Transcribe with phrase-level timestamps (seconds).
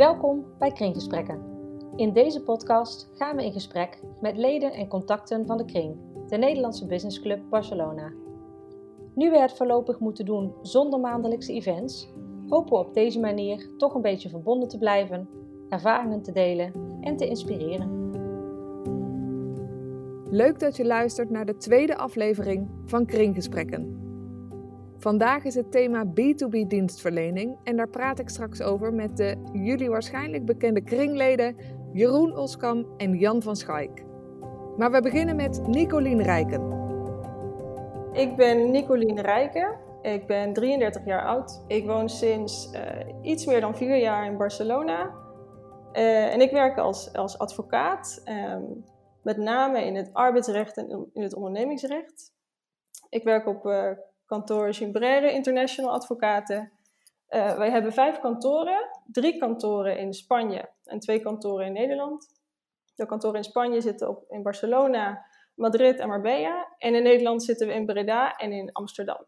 [0.00, 1.42] Welkom bij Kringgesprekken.
[1.96, 5.96] In deze podcast gaan we in gesprek met leden en contacten van de Kring,
[6.28, 8.12] de Nederlandse Business Club Barcelona.
[9.14, 12.12] Nu we het voorlopig moeten doen zonder maandelijkse events,
[12.48, 15.28] hopen we op deze manier toch een beetje verbonden te blijven,
[15.68, 18.10] ervaringen te delen en te inspireren.
[20.30, 23.99] Leuk dat je luistert naar de tweede aflevering van Kringgesprekken.
[25.00, 29.90] Vandaag is het thema B2B dienstverlening en daar praat ik straks over met de jullie
[29.90, 31.56] waarschijnlijk bekende kringleden
[31.92, 34.04] Jeroen Oskam en Jan van Schaik.
[34.76, 36.60] Maar we beginnen met Nicolien Rijken.
[38.12, 39.78] Ik ben Nicolien Rijken.
[40.02, 41.64] Ik ben 33 jaar oud.
[41.66, 42.80] Ik woon sinds uh,
[43.22, 45.14] iets meer dan vier jaar in Barcelona.
[45.92, 48.84] Uh, en ik werk als, als advocaat, um,
[49.22, 52.32] met name in het arbeidsrecht en in het ondernemingsrecht.
[53.08, 53.90] Ik werk op uh,
[54.30, 56.72] kantoor Gimbrere International Advocaten.
[57.28, 62.28] Uh, wij hebben vijf kantoren, drie kantoren in Spanje en twee kantoren in Nederland.
[62.94, 66.74] De kantoren in Spanje zitten op, in Barcelona, Madrid en Marbella.
[66.78, 69.26] En in Nederland zitten we in Breda en in Amsterdam.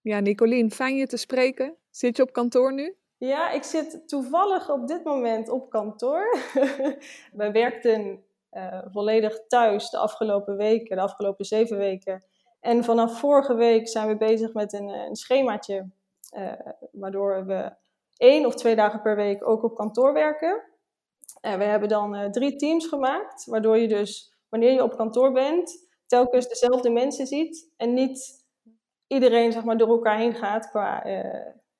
[0.00, 1.76] Ja, Nicolien, fijn je te spreken.
[1.90, 2.96] Zit je op kantoor nu?
[3.18, 6.38] Ja, ik zit toevallig op dit moment op kantoor.
[7.40, 12.24] we werkten uh, volledig thuis de afgelopen weken, de afgelopen zeven weken.
[12.60, 15.88] En vanaf vorige week zijn we bezig met een, een schemaatje,
[16.36, 16.52] uh,
[16.92, 17.72] waardoor we
[18.16, 20.62] één of twee dagen per week ook op kantoor werken.
[21.42, 25.86] Uh, we hebben dan drie teams gemaakt, waardoor je dus wanneer je op kantoor bent,
[26.06, 28.46] telkens dezelfde mensen ziet en niet
[29.06, 31.02] iedereen zeg maar, door elkaar heen gaat qua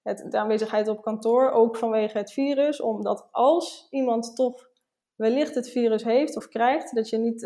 [0.02, 4.68] het, de aanwezigheid op kantoor, ook vanwege het virus, omdat als iemand toch
[5.14, 7.42] wellicht het virus heeft of krijgt, dat je niet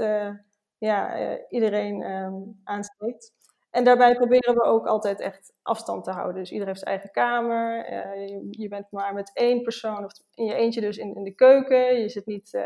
[0.82, 3.32] ja, uh, iedereen um, aansteekt.
[3.70, 6.34] En daarbij proberen we ook altijd echt afstand te houden.
[6.34, 7.92] Dus iedereen heeft zijn eigen kamer.
[7.92, 11.22] Uh, je, je, bent maar met één persoon of in je eentje dus in, in
[11.22, 12.00] de keuken.
[12.00, 12.62] Je zit niet, uh,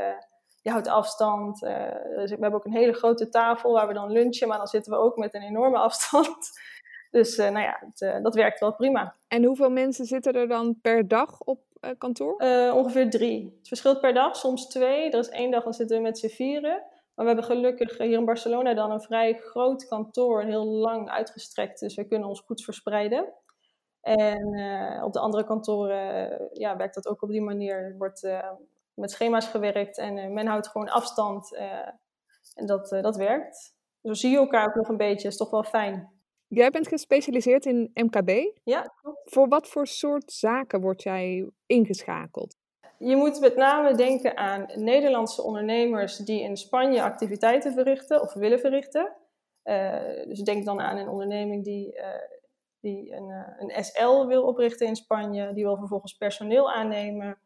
[0.62, 1.60] je houdt afstand.
[1.60, 4.92] dus we hebben ook een hele grote tafel waar we dan lunchen, maar dan zitten
[4.92, 6.36] we ook met een enorme afstand.
[7.10, 9.14] Dus nou ja, het, dat werkt wel prima.
[9.28, 11.60] En hoeveel mensen zitten er dan per dag op
[11.98, 12.36] kantoor?
[12.72, 13.54] ongeveer drie.
[13.58, 15.10] Het verschilt per dag, soms twee.
[15.10, 16.82] Er is één dag, dan zitten we met z'n vieren.
[17.16, 21.80] Maar we hebben gelukkig hier in Barcelona dan een vrij groot kantoor, heel lang uitgestrekt,
[21.80, 23.32] dus we kunnen ons goed verspreiden.
[24.00, 27.76] En uh, op de andere kantoren uh, ja, werkt dat ook op die manier.
[27.76, 28.50] Er wordt uh,
[28.94, 31.56] met schema's gewerkt en men houdt gewoon afstand
[32.54, 33.74] en dat, dat werkt.
[34.00, 36.14] Dus we zien elkaar ook nog een beetje, is toch wel fijn.
[36.48, 38.58] Jij bent gespecialiseerd in MKB.
[38.64, 38.92] Ja.
[39.24, 42.56] Voor wat voor soort zaken word jij ingeschakeld?
[42.98, 48.60] Je moet met name denken aan Nederlandse ondernemers die in Spanje activiteiten verrichten of willen
[48.60, 49.12] verrichten.
[49.64, 52.06] Uh, dus denk dan aan een onderneming die, uh,
[52.80, 57.38] die een, uh, een, SL wil oprichten in Spanje, die wil vervolgens personeel aannemen.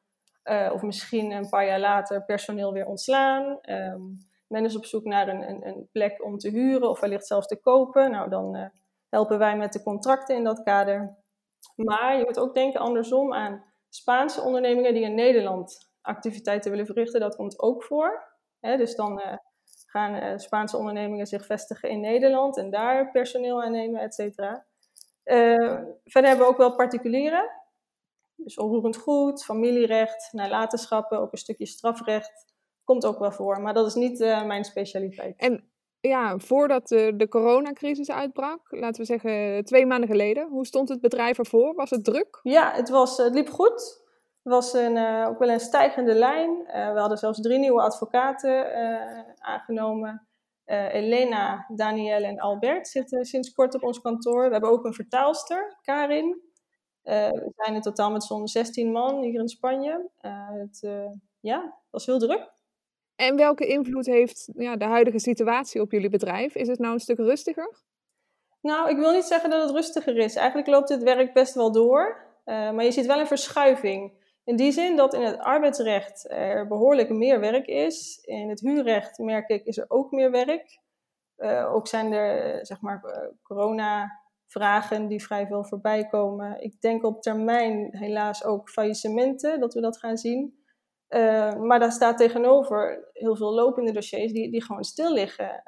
[0.72, 3.58] of misschien een paar jaar later personeel weer ontslaan.
[3.70, 7.26] Um, men is op zoek naar een, een, een, plek om te huren of wellicht
[7.26, 8.10] zelfs te kopen.
[8.10, 8.70] Nou, dan
[9.08, 11.18] helpen wij met de contracten in dat kader.
[11.74, 17.20] Maar je moet ook denken andersom aan Spaanse ondernemingen die in Nederland activiteiten willen verrichten,
[17.20, 18.28] dat komt ook voor.
[18.60, 19.36] dus dan uh,
[19.86, 24.66] gaan uh, Spaanse ondernemingen zich vestigen in Nederland en daar personeel aannemen, et cetera.
[25.24, 27.50] Uh, verder hebben we ook wel particulieren.
[28.36, 32.52] Dus onroerend goed, familierecht, nalatenschappen, ook een stukje strafrecht.
[32.84, 35.60] Komt ook wel voor, maar dat is niet mijn specialiteit.
[36.00, 41.00] Ja, voordat de, de coronacrisis uitbrak, laten we zeggen twee maanden geleden, hoe stond het
[41.00, 41.74] bedrijf ervoor?
[41.74, 42.40] Was het druk?
[42.42, 44.00] Ja, het, was, het liep goed.
[44.42, 46.50] Het was een, uh, ook wel een stijgende lijn.
[46.50, 50.24] Uh, we hadden zelfs drie nieuwe advocaten uh, aangenomen.
[50.92, 54.44] Elena, Danielle en Albert zitten sinds kort op ons kantoor.
[54.44, 56.40] We hebben ook een vertaalster, Karin.
[57.02, 60.10] we zijn in totaal met zo'n 16 man hier in Spanje.
[60.52, 60.88] het
[61.40, 62.52] ja, was heel druk.
[63.20, 66.54] En welke invloed heeft ja, de huidige situatie op jullie bedrijf?
[66.54, 67.78] Is het nou een stuk rustiger?
[68.60, 70.34] Nou, ik wil niet zeggen dat het rustiger is.
[70.34, 72.16] Eigenlijk loopt het werk best wel door.
[72.44, 74.12] Uh, maar je ziet wel een verschuiving.
[74.44, 78.18] In die zin dat in het arbeidsrecht er behoorlijk meer werk is.
[78.22, 80.78] In het huurrecht merk ik is er ook meer werk.
[81.38, 83.02] Uh, ook zijn er zeg maar
[83.42, 86.62] corona-vragen die vrij veel voorbij komen.
[86.62, 90.59] Ik denk op termijn helaas ook faillissementen, dat we dat gaan zien.
[91.10, 95.62] Uh, maar daar staat tegenover heel veel lopende dossiers die, die gewoon stil liggen.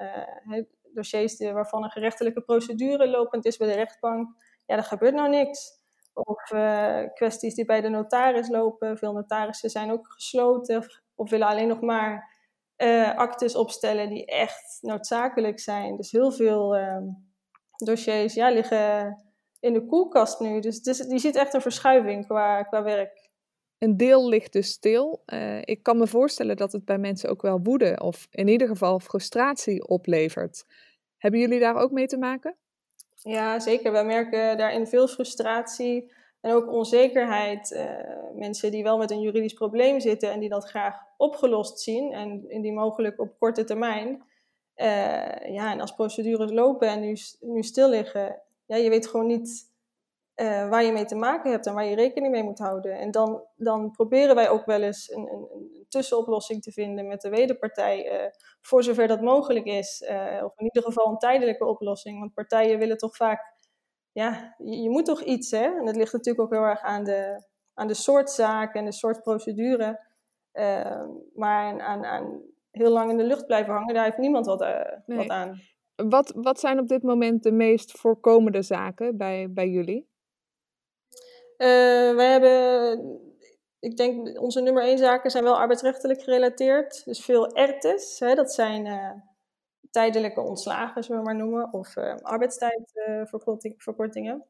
[0.46, 0.62] Uh,
[0.94, 4.28] dossiers waarvan een gerechtelijke procedure lopend is bij de rechtbank.
[4.66, 5.80] Ja, er gebeurt nou niks.
[6.14, 8.98] Of uh, kwesties die bij de notaris lopen.
[8.98, 12.40] Veel notarissen zijn ook gesloten of, of willen alleen nog maar
[13.16, 15.96] actes opstellen die echt noodzakelijk zijn.
[15.96, 17.04] Dus heel veel ehm,
[17.76, 19.16] dossiers ja, liggen
[19.60, 20.60] in de koelkast nu.
[20.60, 23.21] Dus, dus je ziet echt een verschuiving qua, qua werk.
[23.82, 25.22] Een deel ligt dus stil.
[25.26, 28.68] Uh, ik kan me voorstellen dat het bij mensen ook wel woede of in ieder
[28.68, 30.64] geval frustratie oplevert.
[31.18, 32.56] Hebben jullie daar ook mee te maken?
[33.14, 33.92] Ja, zeker.
[33.92, 37.70] Wij merken daarin veel frustratie en ook onzekerheid.
[37.70, 37.86] Uh,
[38.34, 42.44] mensen die wel met een juridisch probleem zitten en die dat graag opgelost zien en
[42.48, 44.22] in die mogelijk op korte termijn.
[44.76, 44.86] Uh,
[45.54, 49.71] ja, en als procedures lopen en nu, nu stil liggen, ja, je weet gewoon niet
[50.36, 52.98] uh, waar je mee te maken hebt en waar je rekening mee moet houden.
[52.98, 57.20] En dan, dan proberen wij ook wel eens een, een, een tussenoplossing te vinden met
[57.20, 58.28] de wederpartij, uh,
[58.60, 60.00] voor zover dat mogelijk is.
[60.10, 63.54] Uh, of in ieder geval een tijdelijke oplossing, want partijen willen toch vaak,
[64.12, 65.64] ja, je, je, moet toch iets, hè?
[65.78, 68.92] En dat ligt natuurlijk ook heel erg aan de, aan de soort zaak en de
[68.92, 70.06] soort procedure.
[71.34, 74.60] maar aan, aan heel lang in de lucht blijven hangen, daar heeft niemand wat,
[75.06, 75.18] nee.
[75.18, 75.60] wat aan.
[75.94, 80.10] Wat, wat zijn op dit moment de meest voorkomende zaken bij, bij jullie?
[81.62, 83.20] Uh, wij hebben,
[83.78, 87.04] ik denk, onze nummer één zaken zijn wel arbeidsrechtelijk gerelateerd.
[87.04, 89.12] Dus veel ERTES, hè, dat zijn uh,
[89.90, 94.44] tijdelijke ontslagen, zullen we maar noemen, of uh, arbeidstijdverkortingen.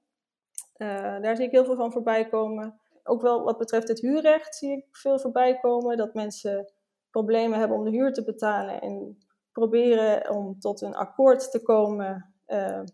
[1.20, 2.80] daar zie ik heel veel van voorbij komen.
[3.02, 6.72] Ook wel wat betreft het huurrecht zie ik veel voorbij komen, dat mensen
[7.10, 9.18] problemen hebben om de huur te betalen en
[9.52, 12.34] proberen om tot een akkoord te komen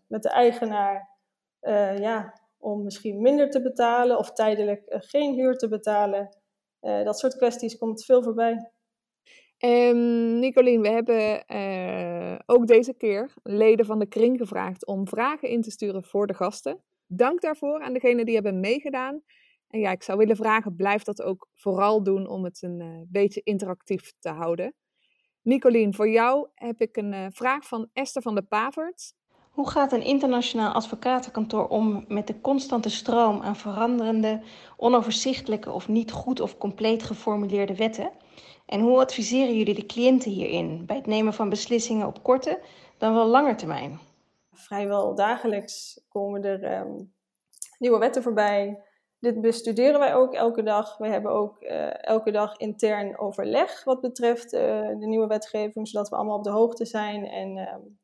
[0.07, 1.09] met de eigenaar.
[1.99, 6.37] ja, om misschien minder te betalen of tijdelijk eh, geen huur te betalen.
[6.81, 8.71] Uh, dat soort kwesties komt veel voorbij.
[9.57, 15.49] Um, Nicolien, we hebben uh, ook deze keer leden van de kring gevraagd om vragen
[15.49, 16.83] in te sturen voor de gasten.
[17.07, 19.21] Dank daarvoor aan degenen die hebben meegedaan.
[19.67, 23.41] En ja, ik zou willen vragen, blijf dat ook vooral doen om het een beetje
[23.43, 24.75] interactief te houden.
[25.41, 29.13] Nicolien, voor jou heb ik een vraag van Esther van de Pavert.
[29.59, 34.41] Hoe gaat een internationaal advocatenkantoor om met de constante stroom aan veranderende,
[34.77, 38.11] onoverzichtelijke of niet goed of compleet geformuleerde wetten?
[38.65, 42.61] En hoe adviseren jullie de cliënten hierin bij het nemen van beslissingen op korte
[42.97, 43.99] dan wel lange termijn?
[44.51, 47.13] Vrijwel dagelijks komen er um,
[47.79, 48.83] nieuwe wetten voorbij.
[49.19, 50.97] Dit bestuderen wij ook elke dag.
[50.97, 56.09] We hebben ook uh, elke dag intern overleg wat betreft uh, de nieuwe wetgeving, zodat
[56.09, 57.99] we allemaal op de hoogte zijn en um,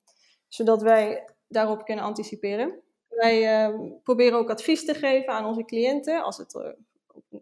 [0.47, 2.83] zodat wij daarop kunnen anticiperen.
[3.07, 6.69] Wij uh, proberen ook advies te geven aan onze cliënten als het uh,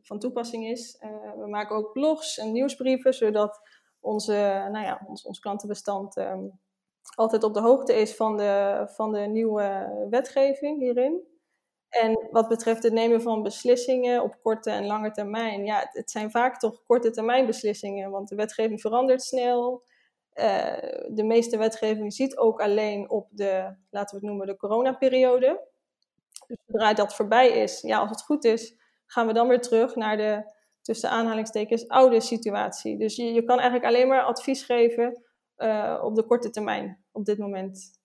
[0.01, 0.97] van toepassing is.
[1.01, 3.59] Uh, we maken ook blogs en nieuwsbrieven, zodat
[3.99, 6.59] onze, nou ja, ons, ons klantenbestand um,
[7.15, 11.31] altijd op de hoogte is van de, van de nieuwe wetgeving hierin.
[11.89, 16.11] En wat betreft het nemen van beslissingen op korte en lange termijn, ja, het, het
[16.11, 19.83] zijn vaak toch korte termijn beslissingen, want de wetgeving verandert snel.
[20.35, 20.77] Uh,
[21.07, 25.67] de meeste wetgeving ziet ook alleen op de, laten we het noemen, de coronaperiode.
[26.47, 28.75] Dus zodra dat voorbij is, ja, als het goed is,
[29.05, 32.97] gaan we dan weer terug naar de, tussen aanhalingstekens, oude situatie.
[32.97, 35.23] Dus je, je kan eigenlijk alleen maar advies geven
[35.57, 38.01] uh, op de korte termijn op dit moment.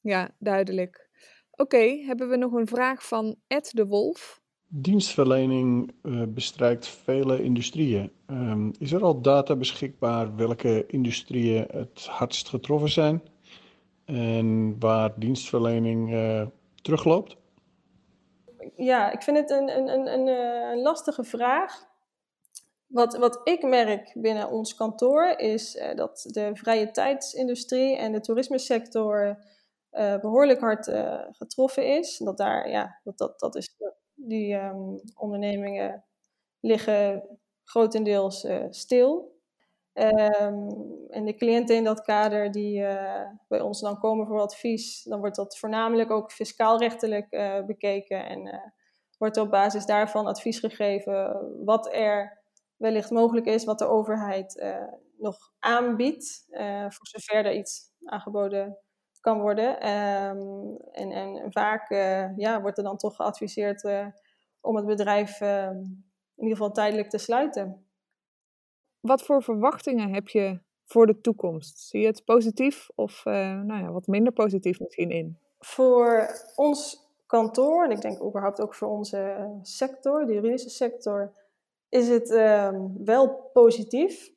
[0.00, 1.10] Ja, duidelijk.
[1.50, 4.40] Oké, hebben we nog een vraag van Ed de Wolf.
[4.70, 8.12] Dienstverlening uh, bestrijkt vele industrieën.
[8.26, 13.22] Um, is er al data beschikbaar welke industrieën het hardst getroffen zijn
[14.04, 16.46] en waar dienstverlening uh,
[16.82, 17.36] terugloopt?
[18.76, 21.86] Ja, ik vind het een, een, een, een, eh, lastige vraag.
[22.86, 29.38] Wat, wat ik merk binnen ons kantoor is dat de vrije tijdsindustrie en de toerismesector
[29.92, 30.90] uh, behoorlijk hard
[31.30, 32.18] getroffen is.
[32.18, 33.76] Dat daar, ja, dat, dat, dat is
[34.18, 36.04] die um, ondernemingen
[36.60, 39.36] liggen grotendeels uh, stil.
[39.92, 40.68] Um,
[41.08, 45.18] en de cliënten in dat kader die uh, bij ons dan komen voor advies, dan
[45.18, 48.72] wordt dat voornamelijk ook fiscaalrechtelijk uh, bekeken en
[49.18, 52.42] wordt op basis daarvan advies gegeven wat er
[52.76, 54.76] wellicht mogelijk is, wat de overheid
[55.16, 56.46] nog aanbiedt,
[56.88, 58.78] voor zover er iets aangeboden
[59.20, 59.88] kan worden.
[59.88, 64.06] Um, en, en vaak uh, ja, wordt er dan toch geadviseerd uh,
[64.60, 67.86] om het bedrijf uh, in ieder geval tijdelijk te sluiten.
[69.00, 71.78] Wat voor verwachtingen heb je voor de toekomst?
[71.78, 75.38] Zie je het positief of nou ja, wat minder positief misschien in?
[75.58, 81.32] Voor ons kantoor, en ik denk überhaupt ook voor onze sector, de juridische sector,
[81.88, 84.36] is het ehm, wel positief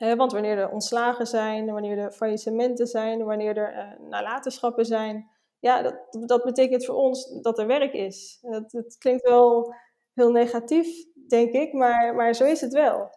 [0.00, 5.82] want wanneer er ontslagen zijn, wanneer er faillissementen zijn, wanneer er uh, nalatenschappen zijn, ja,
[5.82, 8.38] dat, dat betekent voor ons dat er werk is.
[8.70, 9.74] Dat, klinkt wel
[10.14, 13.10] heel negatief, denk ik, maar, maar zo is het wel.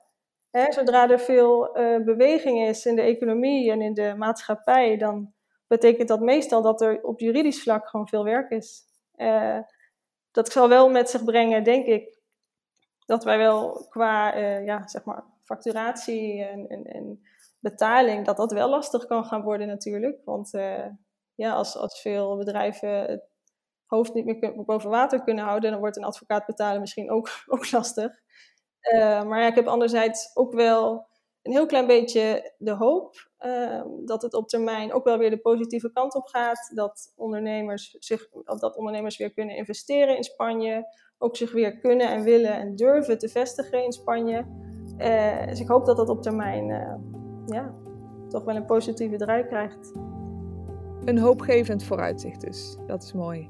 [0.70, 5.34] zodra er veel uh, beweging is in de economie en in de maatschappij, dan
[5.68, 8.82] betekent dat meestal dat er op juridisch vlak gewoon veel werk is.
[9.16, 9.60] Uh,
[10.32, 12.20] dat zal wel met zich brengen, denk ik,
[13.06, 17.22] dat wij wel qua ja, zeg maar facturatie en, en, en,
[17.60, 20.22] betaling, dat dat wel lastig kan gaan worden natuurlijk.
[20.26, 20.52] Want
[21.36, 23.30] ja, als, als veel bedrijven het
[23.86, 27.72] hoofd niet meer boven water kunnen houden, dan wordt een advocaat betalen misschien ook, ook
[27.72, 28.12] lastig.
[29.02, 31.08] maar ja, ik heb anderzijds ook wel
[31.44, 35.42] een heel klein beetje de hoop ehm, dat het op termijn ook wel weer de
[35.42, 36.72] positieve kant op gaat.
[36.76, 40.86] Dat ondernemers, zich, dat ondernemers weer kunnen investeren in Spanje.
[41.18, 44.46] Ook zich weer kunnen en willen en durven te vestigen in Spanje.
[44.98, 46.94] Uh, dus ik hoop dat dat op termijn uh,
[47.46, 47.74] ja,
[48.30, 49.94] toch wel een positieve draai krijgt.
[51.06, 52.78] Een hoopgevend vooruitzicht dus.
[52.88, 53.50] Dat is mooi.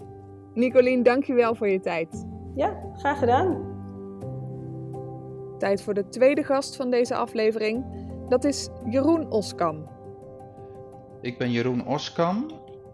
[0.54, 2.26] Nicolien, dankjewel voor je tijd.
[2.56, 3.72] Ja, graag gedaan.
[5.58, 7.86] Tijd voor de tweede gast van deze aflevering.
[8.30, 9.88] Dat is Jeroen Oskam.
[11.22, 12.46] Ik ben Jeroen Oskam.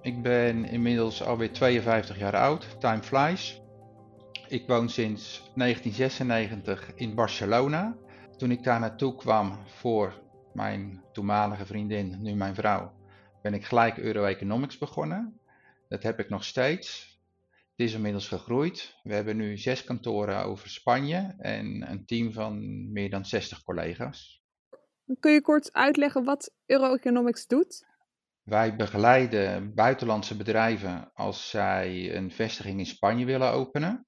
[0.01, 2.75] Ik ben inmiddels alweer 52 jaar oud.
[2.79, 3.61] Time flies.
[4.47, 7.95] Ik woon sinds 1996 in Barcelona.
[8.39, 10.13] Toen ik daar naartoe kwam voor
[10.53, 12.93] mijn toenmalige vriendin, nu mijn vrouw,
[13.41, 15.39] ben ik gelijk Euroeconomics begonnen.
[15.87, 17.17] Dat heb ik nog steeds.
[17.51, 18.99] Het is inmiddels gegroeid.
[19.03, 24.43] We hebben nu zes kantoren over Spanje en een team van meer dan 60 collega's.
[25.19, 27.85] Kun je kort uitleggen wat Euroeconomics doet?
[28.43, 34.07] Wij begeleiden buitenlandse bedrijven als zij een vestiging in Spanje willen openen.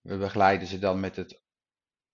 [0.00, 1.39] We begeleiden ze dan met het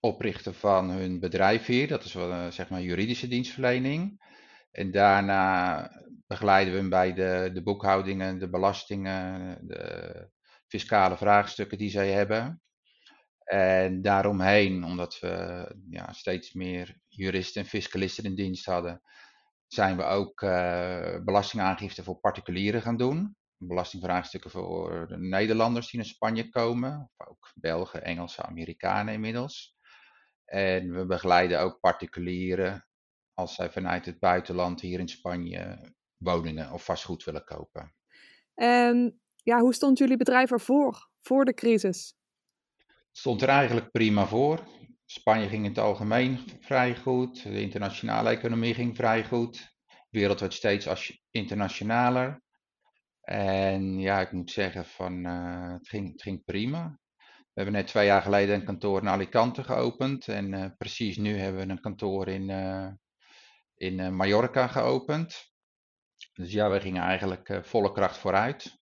[0.07, 1.89] oprichten van hun bedrijf hier.
[1.89, 4.25] Dat is wel, eh, zeg maar juridische dienstverlening.
[4.71, 5.91] En daarna
[6.27, 10.31] begeleiden we hem bij de, de boekhoudingen, de belastingen, de
[10.67, 12.61] fiscale vraagstukken die zij hebben.
[13.45, 19.03] En daaromheen, omdat we ja, steeds meer juristen en fiscalisten in dienst hadden,
[19.67, 23.37] zijn we ook uh, belastingaangifte voor particulieren gaan doen.
[23.57, 29.76] Belastingvraagstukken voor de Nederlanders die naar Spanje komen, ook Belgen, Engelsen, Amerikanen inmiddels.
[30.47, 32.87] En we begeleiden ook particulieren
[33.35, 37.95] als zij vanuit het buitenland hier in Spanje woningen of vastgoed willen kopen.
[38.55, 42.15] En ja, hoe stond jullie bedrijf ervoor, voor de crisis?
[42.87, 44.61] Het stond er eigenlijk prima voor.
[45.05, 49.75] Spanje ging in het algemeen vrij goed, de internationale economie ging vrij goed.
[49.87, 52.43] De wereld werd steeds internationaler.
[53.21, 56.99] En ja, ik moet zeggen van uh, het, ging, het ging prima.
[57.57, 60.29] We hebben net twee jaar geleden een kantoor in Alicante geopend.
[60.29, 62.89] En uh, precies nu hebben we een kantoor in, uh,
[63.75, 65.53] in Mallorca geopend.
[66.33, 68.79] Dus ja, we gingen eigenlijk volle kracht vooruit.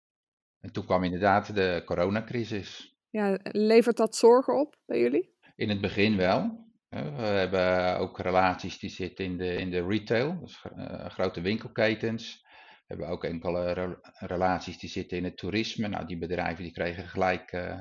[0.60, 2.96] En toen kwam inderdaad de coronacrisis.
[3.10, 5.34] Ja, levert dat zorgen op bij jullie?
[5.56, 6.66] In het begin wel.
[6.88, 12.40] We hebben ook relaties die zitten in de, in de retail, dus uh, grote winkelketens.
[12.42, 15.88] We hebben ook enkele re relaties die zitten in het toerisme.
[15.88, 17.80] Nou, die bedrijven die kregen gelijk uh,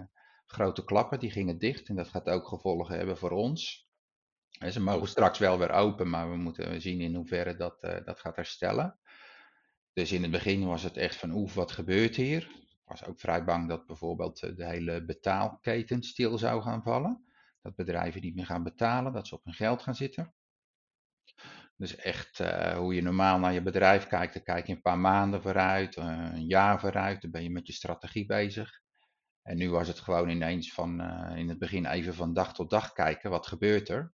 [0.52, 1.90] grote klappen, die gingen dicht.
[1.90, 3.90] En dat gaat ook gevolgen hebben voor ons.
[4.60, 7.96] En ze mogen straks wel weer open, maar we moeten zien in hoeverre dat, uh,
[8.06, 9.00] dat gaat herstellen.
[9.94, 12.42] Dus in het begin was het echt van oef, wat gebeurt hier?
[12.60, 17.26] Ik was ook vrij bang dat bijvoorbeeld eh, de hele betaalketen stil zou gaan vallen.
[17.62, 20.34] Dat bedrijven niet meer gaan betalen, dat ze op hun geld gaan zitten.
[21.78, 25.00] Dus echt uh, hoe je normaal naar je bedrijf kijkt, dan kijk je een paar
[25.00, 28.82] maanden vooruit, een jaar vooruit, dan ben je met je strategie bezig.
[29.42, 32.70] En nu was het gewoon ineens van uh, in het begin even van dag tot
[32.70, 34.14] dag kijken, wat gebeurt er?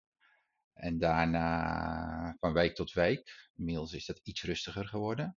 [0.72, 5.36] En daarna van week tot week, inmiddels is dat iets rustiger geworden.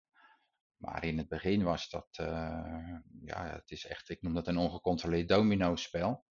[0.77, 4.57] Maar in het begin was dat, uh, ja, het is echt, ik noem dat een
[4.57, 6.25] ongecontroleerd domino-spel.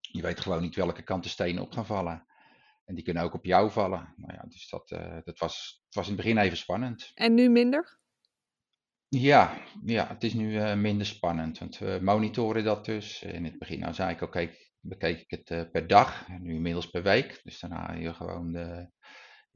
[0.00, 2.26] Je weet gewoon niet welke kant de stenen op gaan vallen.
[2.84, 4.14] En die kunnen ook op jou vallen.
[4.16, 7.10] Nou ja, dus dat, uh, dat was, het was in het begin even spannend.
[7.14, 7.98] En nu minder?
[9.08, 11.58] Ja, ja het is nu uh, minder spannend.
[11.58, 13.22] Want we monitoren dat dus.
[13.22, 16.28] In het begin nou zei ik, oké, bekeek ik het per dag.
[16.28, 17.40] Nu inmiddels per week.
[17.42, 18.90] Dus dan je gewoon de,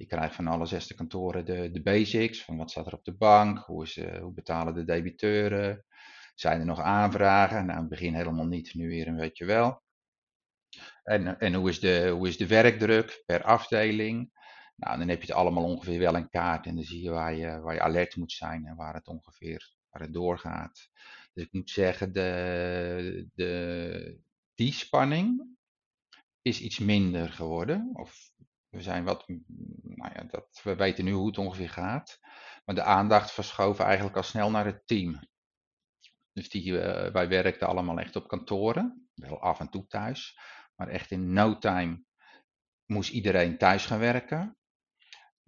[0.00, 3.16] je krijgt van alle zesde kantoren de, de basics, van wat staat er op de
[3.16, 5.84] bank, hoe, is, uh, hoe betalen de debiteuren,
[6.34, 7.66] zijn er nog aanvragen?
[7.66, 9.82] Nou, in het begin helemaal niet, nu weer een beetje wel.
[11.02, 14.30] En, en hoe, is de, hoe is de werkdruk per afdeling?
[14.80, 17.34] Nou, dan heb je het allemaal ongeveer wel in kaart en dan zie je waar
[17.34, 20.90] je, waar je alert moet zijn en waar het ongeveer waar het doorgaat.
[21.32, 24.20] Dus ik moet zeggen, de, de,
[24.54, 25.56] die spanning
[26.42, 27.90] is iets minder geworden.
[27.92, 28.32] Of
[28.68, 29.28] we zijn wat,
[29.82, 32.18] nou ja, dat, we weten nu hoe het ongeveer gaat.
[32.64, 35.28] Maar de aandacht verschoof eigenlijk al snel naar het team.
[36.32, 40.38] Dus die, uh, wij werkten allemaal echt op kantoren, wel af en toe thuis.
[40.76, 42.04] Maar echt in no time
[42.86, 44.56] moest iedereen thuis gaan werken.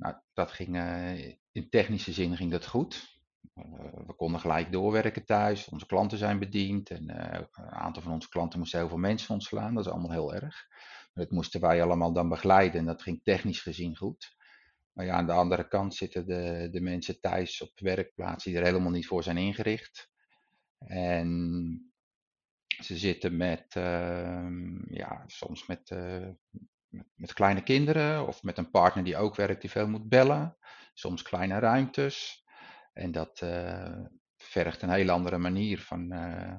[0.03, 3.21] Nou, dat ging, uh, in technische zin ging dat goed.
[4.07, 5.69] we konden gelijk doorwerken thuis.
[5.69, 6.91] Onze klanten zijn bediend.
[6.91, 9.75] En een aantal van onze klanten moesten heel veel mensen ontslaan.
[9.75, 10.67] Dat is allemaal heel erg.
[11.15, 12.81] Dat moesten wij allemaal dan begeleiden.
[12.81, 14.37] En dat ging technisch gezien goed.
[14.93, 18.67] Maar ja, aan de andere kant zitten de, de mensen thuis op werkplaatsen die er
[18.67, 20.11] helemaal niet voor zijn ingericht.
[20.79, 21.93] En
[22.67, 25.91] ze zitten met, ehm, ja, soms met,
[26.93, 30.57] met, met, kleine kinderen of met een partner die ook werkt die veel moet bellen.
[30.95, 32.45] Soms kleine ruimtes.
[32.93, 34.05] En dat uh,
[34.37, 36.55] vergt een hele andere manier van uh,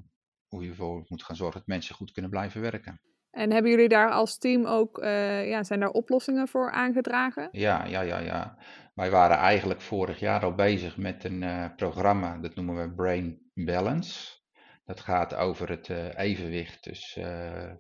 [0.48, 3.02] hoe je ervoor moet gaan zorgen dat mensen goed kunnen blijven werken.
[3.32, 7.50] En hebben jullie daar als team ook, uh, ja, zijn daar oplossingen voor aangedragen?
[7.52, 8.58] Ja, ja, ja, ja.
[8.94, 13.52] Wij waren eigenlijk vorig jaar al bezig met een uh, programma, dat noemen we Brain
[13.54, 14.42] Balance.
[14.86, 17.80] Dat gaat over het uh, evenwicht tussen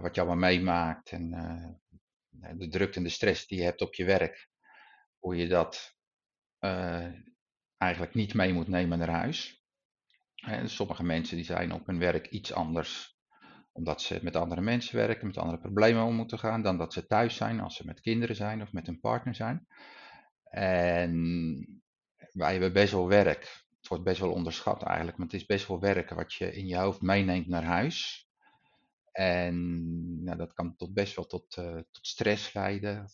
[0.00, 1.30] wat je allemaal meemaakt en
[2.30, 4.48] de drukte en de stress die je hebt op je werk.
[5.18, 5.96] Hoe je dat
[7.76, 9.64] eigenlijk niet mee moet nemen naar huis.
[10.64, 13.18] sommige mensen die zijn op hun werk iets anders
[13.72, 17.06] omdat ze met andere mensen werken, met andere problemen om moeten gaan, dan dat ze
[17.06, 19.66] thuis zijn als ze met kinderen zijn of met een partner zijn.
[20.50, 21.82] En
[22.32, 23.64] wij hebben best wel werk.
[23.78, 26.66] Het wordt best wel onderschat eigenlijk, maar het is best wel werken wat je in
[26.66, 28.28] je hoofd meeneemt naar huis.
[29.12, 33.08] En nou, dat kan tot best wel tot, uh, tot stress leiden.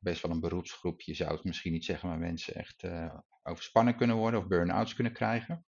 [0.00, 1.00] Best wel een beroepsgroep.
[1.00, 4.94] Je zou het misschien niet zeggen, maar mensen echt uh, overspannen kunnen worden of burn-outs
[4.94, 5.66] kunnen krijgen.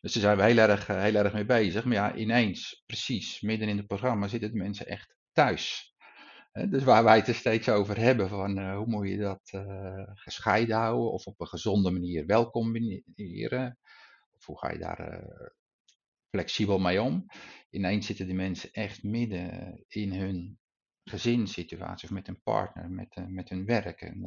[0.00, 1.84] Dus daar zijn we heel erg, eh, heel erg mee bezig.
[1.84, 5.92] Maar ja, ineens, precies, midden in het programma zitten mensen echt thuis.
[6.68, 9.50] Dus waar wij het er steeds over hebben van hoe moet je dat
[10.14, 13.78] gescheiden houden of op een gezonde manier wel combineren.
[14.32, 15.24] Of hoe ga je daar
[16.34, 17.26] flexibel mee om.
[17.70, 20.58] Ineens zitten die mensen echt midden in hun
[21.04, 24.00] gezinssituatie of met een partner, met, met hun werk.
[24.00, 24.20] En,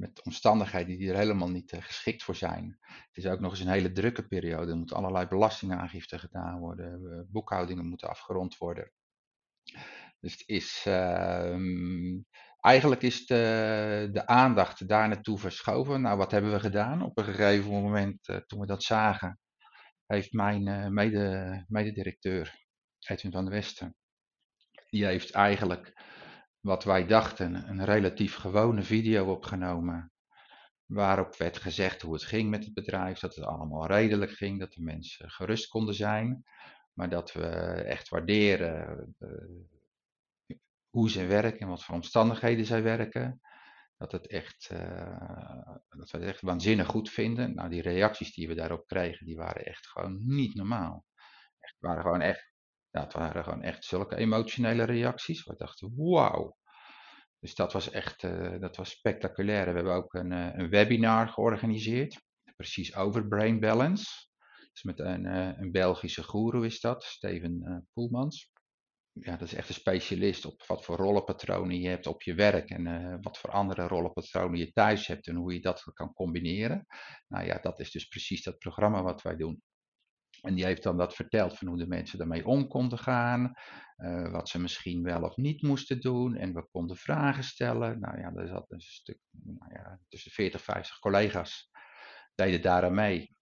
[0.00, 2.78] met omstandigheden die er helemaal niet uh, geschikt voor zijn.
[2.80, 4.70] Het is ook nog eens een hele drukke periode.
[4.70, 7.26] Er moeten allerlei belastingaangifte gedaan worden.
[7.30, 8.92] boekhoudingen moeten afgerond worden.
[10.20, 11.56] Dus het is, uh,
[12.60, 16.00] eigenlijk is de, de, aandacht daar naartoe verschoven.
[16.00, 17.02] Nou, wat hebben we gedaan?
[17.02, 19.39] Op een gegeven moment, toen we dat zagen,
[20.10, 22.66] heeft mijn uh, mede, mededirecteur,
[22.98, 23.94] Edwin van der Westen,
[24.88, 26.02] die heeft eigenlijk
[26.60, 30.12] wat wij dachten, een relatief gewone video opgenomen.
[30.86, 34.72] Waarop werd gezegd hoe het ging met het bedrijf, dat het allemaal redelijk ging, dat
[34.72, 36.42] de mensen gerust konden zijn.
[36.92, 37.46] Maar dat we
[37.82, 39.28] echt waarderen uh,
[40.88, 43.40] hoe ze werken en wat voor omstandigheden zij werken.
[44.00, 47.54] Dat, het echt, uh, dat we het echt waanzinnig goed vinden.
[47.54, 51.04] Nou, die reacties die we daarop kregen, die waren echt gewoon niet normaal.
[51.58, 52.50] Echt, waren gewoon echt
[52.90, 55.44] ja, het waren gewoon echt zulke emotionele reacties.
[55.44, 56.56] We dachten, wauw.
[57.40, 59.64] Dus dat was echt uh, dat was spectaculair.
[59.64, 62.22] We hebben ook een, uh, een webinar georganiseerd.
[62.56, 64.28] Precies over brain balance.
[64.72, 65.24] Dus met een,
[65.60, 68.50] een Belgische guru is dat, Steven Poelmans.
[69.12, 72.70] Ja, dat is echt een specialist op wat voor rollenpatronen je hebt op je werk
[72.70, 76.86] en wat voor andere rollenpatronen je thuis hebt en hoe je dat kan combineren.
[77.28, 79.62] Nou ja, dat is dus precies dat programma wat wij doen.
[80.40, 83.52] En die heeft dan dat verteld van hoe de mensen daarmee om konden gaan,
[83.96, 86.36] uh, wat ze misschien wel of niet moesten doen.
[86.36, 88.00] En we konden vragen stellen.
[88.00, 91.70] Nou ja, er zat een stuk, nou ja, tussen 40 50 collega's
[92.34, 93.34] deden daar aan mee.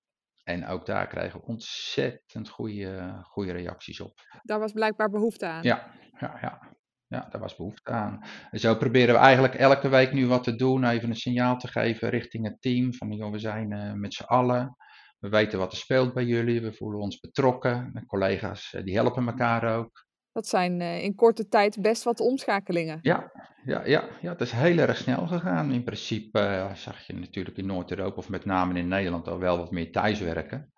[0.49, 4.21] En ook daar kregen we ontzettend goede, goede reacties op.
[4.43, 5.63] Daar was blijkbaar behoefte aan.
[5.63, 6.77] Ja, ja, ja.
[7.07, 8.25] Ja, daar was behoefte aan.
[8.51, 11.69] En zo proberen we eigenlijk elke week nu wat te doen, even een signaal te
[11.69, 12.95] geven richting het team.
[12.95, 14.77] Van joh, we zijn uh, met z'n allen.
[15.19, 17.91] We weten wat er speelt bij jullie, we voelen ons betrokken.
[17.93, 20.07] De collega's eh, die helpen elkaar ook.
[20.39, 22.99] Dat zijn uh, in korte tijd best wat omschakelingen.
[23.03, 23.33] Ja,
[23.65, 25.73] ja, ja, ja, het is heel erg snel gegaan.
[25.73, 29.57] In principe uh, zag je natuurlijk in Noord-Europa of met name in Nederland al wel
[29.57, 30.73] wat meer thuiswerken.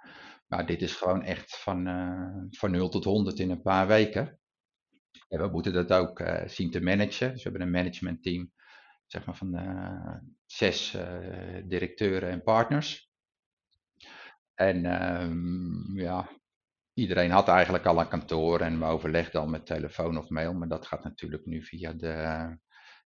[0.47, 4.39] Maar dit is gewoon echt van, uh, van 0 tot 100 in een paar weken.
[5.29, 7.33] En we moeten dat ook zien te managen.
[7.33, 8.53] Dus we hebben een managementteam
[9.07, 9.59] zeg maar van
[10.47, 10.97] zes
[11.65, 13.11] directeuren en partners.
[14.55, 16.40] En um, ja,
[16.95, 20.69] iedereen had eigenlijk al een kantoor en we overlegden al met telefoon of mail, maar
[20.69, 22.49] dat gaat natuurlijk nu via de,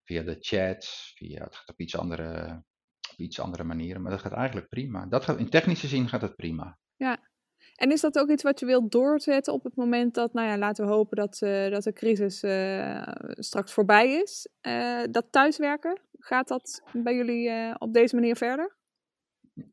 [0.04, 2.62] via de chats, via, het gaat op iets, andere,
[3.12, 5.06] op iets andere manieren, maar dat gaat eigenlijk prima.
[5.06, 6.78] Dat gaat, in technische zin gaat het prima.
[6.96, 7.18] Ja,
[7.74, 10.58] en is dat ook iets wat je wilt doorzetten op het moment dat, nou ja,
[10.58, 14.48] laten we hopen dat, uh, dat de crisis uh, straks voorbij is?
[14.62, 18.76] Uh, dat thuiswerken, gaat dat bij jullie op deze manier verder?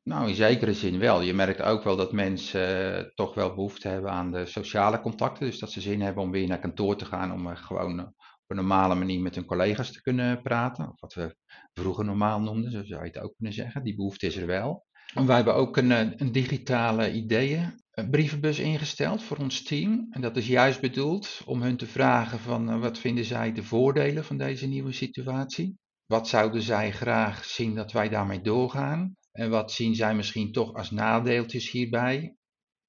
[0.03, 1.21] Nou, in zekere zin wel.
[1.21, 5.45] Je merkt ook wel dat mensen uh, toch wel behoefte hebben aan de sociale contacten.
[5.45, 8.05] Dus dat ze zin hebben om weer naar kantoor te gaan, om uh, gewoon uh,
[8.05, 10.89] op een normale manier met hun collega's te kunnen praten.
[10.89, 11.35] Of wat we
[11.73, 13.83] vroeger normaal noemden, zo zou je het ook kunnen zeggen.
[13.83, 14.85] Die behoefte is er wel.
[15.13, 20.07] En wij hebben ook een, eh, een digitale ideeën brievenbus ingesteld voor ons team.
[20.09, 24.25] En dat is juist bedoeld om hun te vragen van wat vinden zij de voordelen
[24.25, 25.77] van deze nieuwe situatie?
[26.05, 29.15] Wat zouden zij graag zien dat wij daarmee doorgaan?
[29.31, 32.35] En wat zien zij misschien toch als nadeeltjes hierbij,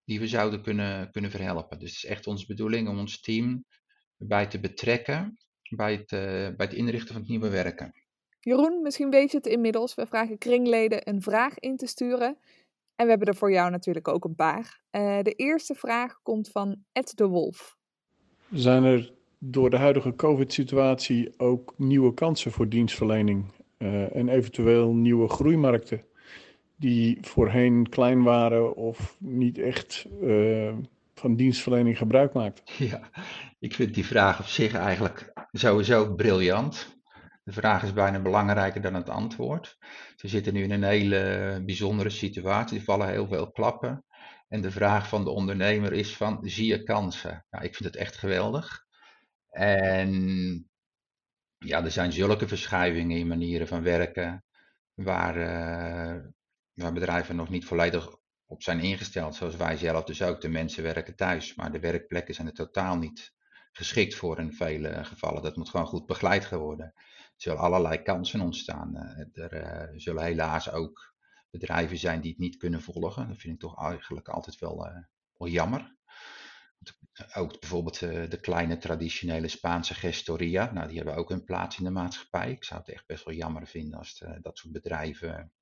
[0.04, 1.78] die we zouden kunnen, kunnen verhelpen?
[1.78, 3.64] Dus het is echt onze bedoeling om ons team
[4.16, 5.36] bij te betrekken
[5.76, 6.20] bij het, uh,
[6.56, 7.94] bij het inrichten van het nieuwe werken.
[8.40, 9.94] Jeroen, misschien weet je het inmiddels.
[9.94, 12.38] We vragen kringleden een vraag in te sturen.
[12.96, 14.80] En we hebben er voor jou natuurlijk ook een paar.
[14.90, 17.76] Uh, de eerste vraag komt van Ed de Wolf.
[18.50, 25.28] Zijn er door de huidige COVID-situatie ook nieuwe kansen voor dienstverlening uh, en eventueel nieuwe
[25.28, 26.04] groeimarkten
[26.76, 30.72] die voorheen klein waren of niet echt uh,
[31.14, 32.64] van dienstverlening gebruik maakten?
[32.88, 33.10] Ja,
[33.58, 37.00] ik vind die vraag op zich eigenlijk sowieso briljant.
[37.44, 39.78] De vraag is bijna belangrijker dan het antwoord.
[40.16, 42.78] We zitten nu in een hele bijzondere situatie.
[42.78, 44.04] Er vallen heel veel klappen.
[44.48, 47.46] En de vraag van de ondernemer is van, zie je kansen?
[47.50, 48.84] Nou, ik vind het echt geweldig.
[49.50, 50.10] En
[51.58, 54.44] ja, er zijn zulke verschuivingen in manieren van werken,
[54.94, 56.24] waar, uh,
[56.74, 60.40] waar bedrijven nog niet volledig op zijn ingesteld, zoals wij zelf dus ook.
[60.40, 63.34] De mensen werken thuis, maar de werkplekken zijn er totaal niet
[63.72, 65.42] geschikt voor in vele gevallen.
[65.42, 66.94] Dat moet gewoon goed begeleid worden
[67.42, 68.96] zullen allerlei kansen ontstaan.
[68.96, 71.14] Eh, er eh, zullen helaas ook
[71.50, 73.28] bedrijven zijn die het niet kunnen volgen.
[73.28, 74.96] Dat vind ik toch eigenlijk altijd wel, eh,
[75.36, 75.96] wel jammer.
[77.34, 77.98] Ook bijvoorbeeld
[78.30, 80.72] de kleine traditionele Spaanse gestoria.
[80.72, 82.50] Nou, die hebben ook een plaats in de maatschappij.
[82.50, 85.52] Ik zou het echt best wel jammer vinden als dat soort bedrijven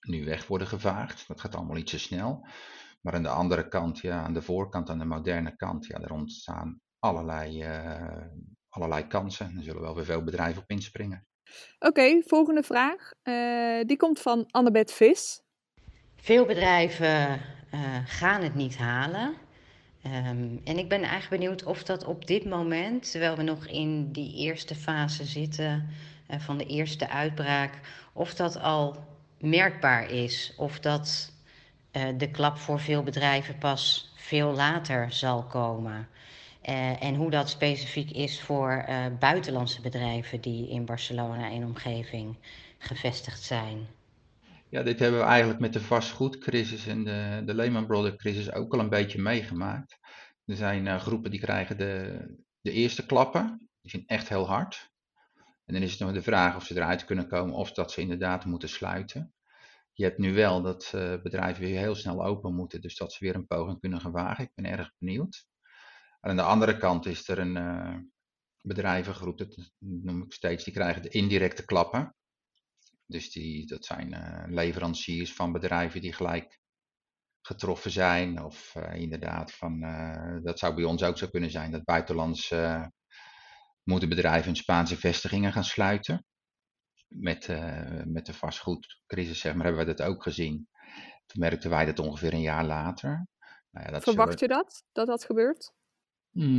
[0.00, 1.28] nu weg worden gevaagd.
[1.28, 2.46] Dat gaat allemaal iets te snel.
[3.00, 6.12] Maar aan de andere kant, ja, aan de voorkant, aan de moderne kant, ja, er
[6.12, 7.64] ontstaan allerlei
[8.70, 9.56] allerlei kansen.
[9.56, 11.26] Er zullen wel weer veel bedrijven op inspringen.
[11.78, 13.10] Oké, volgende vraag.
[13.22, 15.42] Uh, die komt van Annabeth Vis.
[16.16, 17.40] Veel bedrijven
[17.74, 19.34] uh, gaan het niet halen.
[20.06, 24.12] Um, en ik ben eigenlijk benieuwd of dat op dit moment, terwijl we nog in
[24.12, 25.88] die eerste fase zitten
[26.30, 27.80] uh, van de eerste uitbraak,
[28.12, 28.96] of dat al
[29.40, 30.54] merkbaar is.
[30.56, 31.32] Of dat
[32.16, 36.08] de klap voor veel bedrijven pas veel later zal komen.
[36.68, 42.36] Uh, en hoe dat specifiek is voor uh, buitenlandse bedrijven die in Barcelona en omgeving
[42.78, 43.86] gevestigd zijn.
[44.68, 48.72] Ja, dit hebben we eigenlijk met de vastgoedcrisis en de, de Lehman Brothers crisis ook
[48.72, 49.98] al een beetje meegemaakt.
[50.44, 52.24] Er zijn groepen die krijgen de,
[52.60, 54.89] de eerste klappen, die zijn echt heel hard.
[55.70, 58.00] En dan is het nog de vraag of ze eruit kunnen komen of dat ze
[58.00, 59.34] inderdaad moeten sluiten.
[59.92, 60.88] Je hebt nu wel dat
[61.22, 64.44] bedrijven weer heel snel open moeten, dus dat ze weer een poging kunnen gaan wagen.
[64.44, 65.46] Ik ben erg benieuwd.
[66.20, 67.96] En aan de andere kant is er een uh,
[68.60, 72.14] bedrijvengroep, dat noem ik steeds, die krijgen de indirecte klappen.
[73.06, 76.60] Dus die, dat zijn uh, leveranciers van bedrijven die gelijk
[77.40, 78.44] getroffen zijn.
[78.44, 79.80] Of inderdaad, van,
[80.42, 81.84] dat zou bij ons ook zo kunnen zijn, dat
[83.84, 86.24] buitenlands moederbedrijven hun Spaanse vestigingen gaan sluiten.
[87.08, 87.48] Met,
[88.04, 90.68] met de vastgoedcrisis zeg maar, hebben we dat ook gezien.
[91.26, 93.26] Toen merkten wij dat ongeveer een jaar later.
[93.70, 95.72] Nou ja, dat Verwacht je dat, dat dat gebeurt?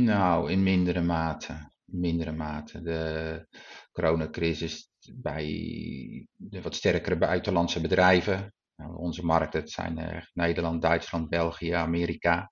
[0.04, 1.70] Nou, in mindere mate.
[1.84, 2.82] Mindere mate.
[2.82, 3.46] De
[3.92, 5.46] coronacrisis bij
[6.36, 8.54] de wat sterkere buitenlandse bedrijven.
[8.76, 12.50] Nou, onze markten zijn uh, Nederland, Duitsland, België, Amerika.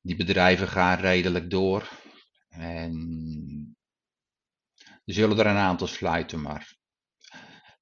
[0.00, 1.88] Die bedrijven gaan redelijk door.
[2.58, 3.76] En
[5.04, 6.76] er zullen er een aantal sluiten, maar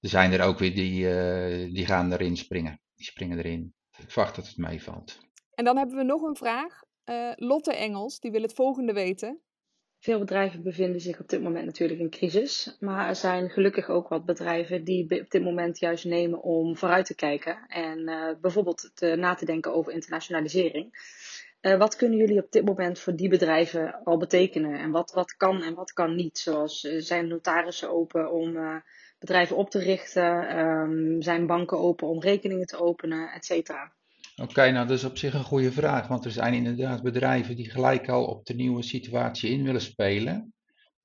[0.00, 2.80] er zijn er ook weer die, uh, die gaan erin springen.
[2.94, 3.74] Die springen erin.
[3.98, 5.20] Ik verwacht dat het meevalt.
[5.54, 6.82] En dan hebben we nog een vraag.
[7.04, 9.40] Uh, Lotte Engels, die wil het volgende weten.
[9.98, 12.76] Veel bedrijven bevinden zich op dit moment natuurlijk in crisis.
[12.80, 17.06] Maar er zijn gelukkig ook wat bedrijven die op dit moment juist nemen om vooruit
[17.06, 17.66] te kijken.
[17.66, 20.92] En uh, bijvoorbeeld te, na te denken over internationalisering.
[21.66, 24.78] Uh, wat kunnen jullie op dit moment voor die bedrijven al betekenen?
[24.78, 26.38] En wat, wat kan en wat kan niet?
[26.38, 28.56] Zoals zijn notarissen open om
[29.18, 30.58] bedrijven op te richten?
[30.58, 33.92] Um, zijn banken open om rekeningen te openen, et cetera?
[34.42, 37.70] Oké, nou dat is op zich een goede vraag, want er zijn inderdaad bedrijven die
[37.70, 40.54] gelijk al op de nieuwe situatie in willen spelen.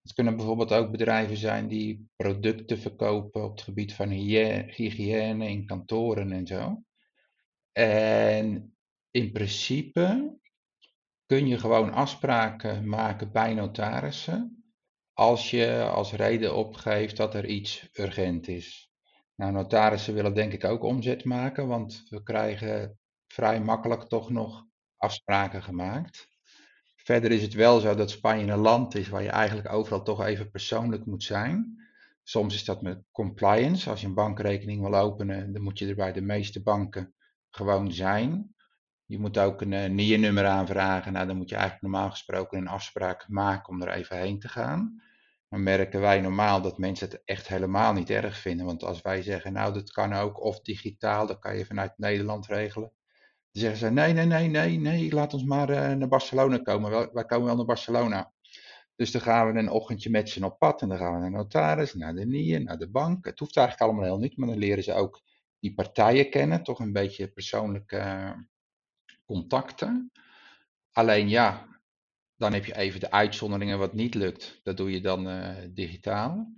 [0.02, 5.66] Het kunnen bijvoorbeeld ook bedrijven zijn die producten verkopen op het gebied van hygiëne in
[5.66, 6.84] kantoren en zo.
[7.72, 8.76] En
[9.12, 10.38] in principe
[11.30, 14.64] kun je gewoon afspraken maken bij notarissen
[15.14, 18.92] als je als reden opgeeft dat er iets urgent is.
[19.36, 24.66] Nou, notarissen willen denk ik ook omzet maken, want we krijgen vrij makkelijk toch nog
[24.98, 26.30] afspraken gemaakt.
[26.96, 30.24] Verder is het wel zo dat Spanje een land is waar je eigenlijk overal toch
[30.24, 31.84] even persoonlijk moet zijn.
[32.24, 33.90] Soms is dat met compliance.
[33.90, 37.14] Als je een bankrekening wil openen, dan moet je er bij de meeste banken
[37.50, 38.54] gewoon zijn.
[39.10, 41.14] Je moet ook een uh, NIE-nummer aanvragen.
[41.14, 44.48] Nou, dan moet je eigenlijk normaal gesproken een afspraak maken om er even heen te
[44.48, 45.02] gaan.
[45.48, 48.66] Dan merken wij normaal dat mensen het echt helemaal niet erg vinden.
[48.66, 52.46] Want als wij zeggen, nou, dat kan ook of digitaal, dat kan je vanuit Nederland
[52.48, 52.92] regelen.
[53.52, 56.92] Dan zeggen ze, nee, nee, nee, nee, nee, laat ons maar uh, naar Barcelona komen.
[56.92, 58.34] Wij, wij komen wel naar Barcelona.
[58.96, 61.32] Dus dan gaan we een ochtendje met ze op pad en dan gaan we naar
[61.32, 63.26] notaris, naar de NIE, naar de bank.
[63.26, 65.22] Het hoeft eigenlijk allemaal heel niet, maar dan leren ze ook
[65.60, 68.32] die partijen kennen, toch een beetje persoonlijke uh,
[69.30, 70.12] contacten.
[70.92, 71.68] Alleen ja,
[72.36, 74.60] dan heb je even de uitzonderingen wat niet lukt.
[74.64, 76.54] Dat doe je dan uh, digitaal.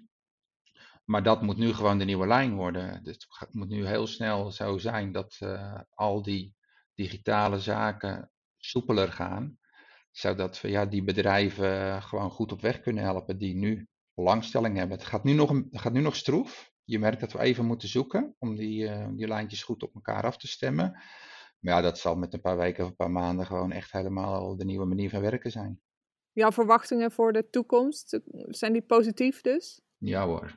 [1.06, 3.04] Maar dat moet nu gewoon de nieuwe lijn worden.
[3.04, 6.56] Dus het moet nu heel snel zo zijn dat uh, al die
[6.94, 9.58] digitale zaken soepeler gaan.
[10.12, 14.98] Zodat we ja, die bedrijven gewoon goed op weg kunnen helpen die nu belangstelling hebben.
[14.98, 16.72] Het gaat nu nog, het gaat nu nog stroef.
[16.84, 20.24] Je merkt dat we even moeten zoeken om die, uh, die lijntjes goed op elkaar
[20.24, 21.02] af te stemmen.
[21.62, 24.58] Maar ja, dat zal met een paar weken of een paar maanden gewoon echt helemaal
[24.58, 25.82] de nieuwe manier van werken zijn.
[26.32, 29.82] Jouw verwachtingen voor de toekomst, zijn die positief dus?
[29.98, 30.56] Ja hoor, die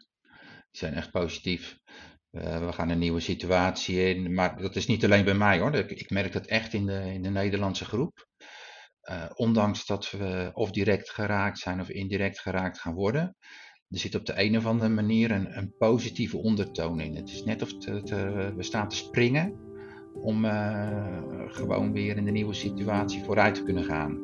[0.70, 1.78] zijn echt positief.
[2.30, 5.74] Uh, we gaan een nieuwe situatie in, maar dat is niet alleen bij mij hoor.
[5.74, 8.28] Ik, ik merk dat echt in de, in de Nederlandse groep.
[9.10, 13.36] Uh, ondanks dat we of direct geraakt zijn of indirect geraakt gaan worden,
[13.88, 17.16] er zit op de een of andere manier een, een positieve ondertoon in.
[17.16, 18.10] Het is net of het, het,
[18.54, 19.63] we staan te springen
[20.14, 20.88] om uh,
[21.46, 24.18] gewoon weer in de nieuwe situatie vooruit te kunnen gaan.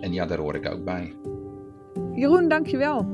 [0.00, 1.14] En ja, daar hoor ik ook bij.
[2.12, 3.06] Jeroen, dankjewel.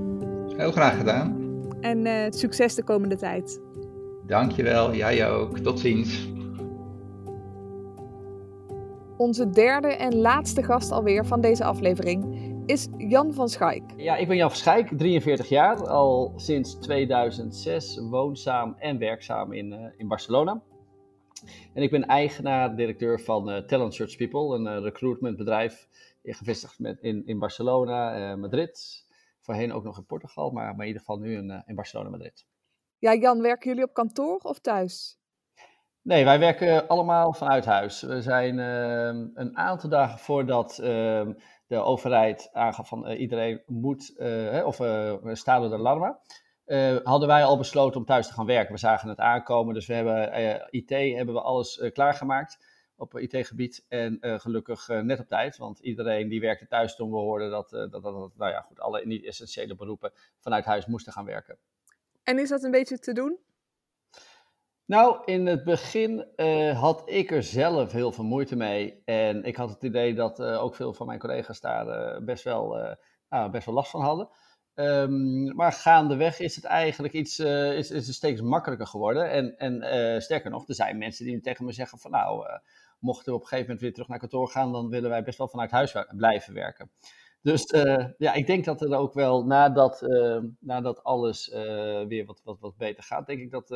[0.57, 1.53] Heel graag gedaan.
[1.81, 3.61] En uh, succes de komende tijd.
[4.27, 5.59] Dankjewel, jij ook.
[5.59, 6.33] Tot ziens.
[9.17, 13.83] Onze derde en laatste gast alweer van deze aflevering is Jan van Schaik.
[13.97, 19.73] Ja, ik ben Jan van Schaik, 43 jaar, al sinds 2006 woonzaam en werkzaam in,
[19.73, 20.63] uh, in Barcelona.
[21.75, 25.89] En ik ben eigenaar, directeur van uh, Talent Search People, een uh, recruitmentbedrijf
[26.23, 29.07] gevestigd met, in, in Barcelona, uh, Madrid.
[29.41, 32.47] Voorheen ook nog in Portugal, maar, maar in ieder geval nu in, in Barcelona, Madrid.
[32.99, 35.19] Ja, Jan, werken jullie op kantoor of thuis?
[36.03, 38.03] Nee, wij werken allemaal vanuit huis.
[38.03, 41.33] We zijn ehm, een aantal dagen voordat ehm,
[41.67, 44.15] de overheid aangaf van iedereen moet,
[44.65, 44.75] of
[45.33, 46.21] staat de alarma.
[46.67, 48.73] Uh, hadden wij al besloten om thuis te gaan werken.
[48.73, 52.59] We zagen het aankomen, dus we hebben uh, IT hebben we alles uh, klaargemaakt
[52.97, 53.85] op IT-gebied.
[53.89, 57.91] En gelukkig net op tijd, want iedereen die werkte thuis toen we hoorden dat, dat,
[57.91, 61.59] dat, dat nou ja, goed, alle niet-essentiële beroepen vanuit huis moesten gaan werken.
[62.23, 63.39] En is dat een beetje te doen?
[64.85, 66.27] Nou, in het begin
[66.75, 69.03] had ik er zelf heel veel moeite mee.
[69.05, 72.97] En ik had het idee dat ook veel van mijn collega's daar best, wel,
[73.29, 74.29] nou, best wel last van hadden.
[74.77, 79.31] Um, maar gaandeweg is het eigenlijk iets, uh, is, is steeds makkelijker geworden.
[79.31, 82.59] En, en uh, sterker nog, er zijn mensen die tegen me zeggen van nou, uh,
[82.99, 85.39] mochten we op een gegeven moment weer terug naar kantoor gaan, dan willen wij best
[85.39, 86.91] wel vanuit huis blijven werken.
[87.43, 87.75] Dus
[88.19, 90.07] ja, ik denk dat er ook wel nadat,
[90.61, 91.49] nadat alles
[92.09, 93.69] weer wat, wat, wat beter gaat, denk ik dat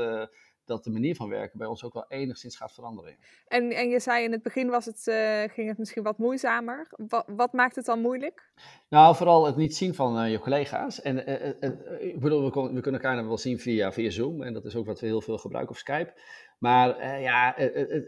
[0.69, 3.17] dat de manier van werken bij ons ook wel enigszins gaat veranderen.
[3.49, 6.87] En, en je zei in het begin was het, uh, ging het misschien wat moeizamer.
[6.97, 8.51] Wat, wat, maakt het dan moeilijk?
[8.89, 11.03] Nou, vooral het niet zien van uh, je collega's.
[11.03, 14.43] En uh, ik bedoel, we, kon, we, kunnen elkaar wel zien via, via Zoom.
[14.43, 16.13] En dat is ook wat we heel veel gebruiken, of Skype.
[16.59, 17.55] Maar ja,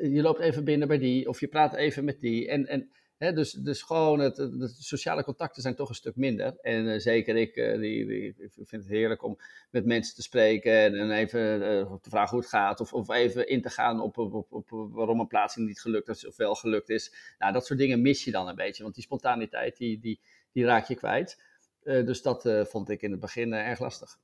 [0.00, 2.48] je loopt even binnen bij die, of je praat even met die.
[2.48, 6.58] En, en Dus, dus gewoon, het, de sociale contacten zijn toch een stuk minder.
[6.60, 9.38] En uh, zeker ik, uh, die, vind het heerlijk om
[9.70, 12.80] met mensen te spreken en, en even uh, te vragen hoe het gaat.
[12.80, 16.26] Of, of even in te gaan op, op, op, waarom een plaatsing niet gelukt is
[16.26, 17.14] of wel gelukt is.
[17.38, 20.20] Nou, dat soort dingen mis je dan een beetje, want die spontaniteit, die, die,
[20.52, 21.42] die raak je kwijt.
[21.82, 24.18] dus dat vond ik in het begin erg lastig.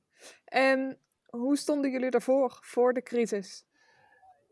[0.45, 3.65] En hoe stonden jullie ervoor, voor de crisis?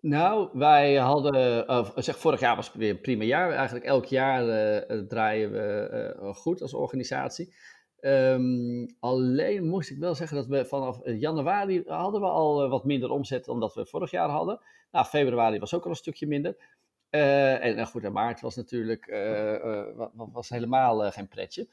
[0.08, 3.52] Nou, wij hadden, zeg vorig jaar was het weer een prima jaar.
[3.52, 4.44] Eigenlijk elk jaar
[4.91, 7.56] uh, draaien we uh, goed als organisatie.
[8.02, 13.10] Um, alleen moest ik wel zeggen dat we vanaf januari hadden we al wat minder
[13.10, 14.60] omzet dan dat we vorig jaar hadden.
[14.91, 16.56] Nou, februari was ook al een stukje minder.
[17.10, 19.06] en nou goed, en maart was natuurlijk
[20.13, 21.68] was helemaal geen pretje.